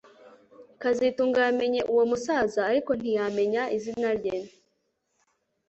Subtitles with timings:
[0.81, 4.35] kazitunga yamenye uwo musaza ariko ntiyamenya izina rye